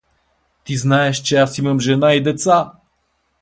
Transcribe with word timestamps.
Ти 0.63 0.77
знаеш, 0.77 1.17
че 1.21 1.37
аз 1.37 1.57
имам 1.57 1.79
жена 1.79 2.13
и 2.13 2.23
деца! 2.23 2.71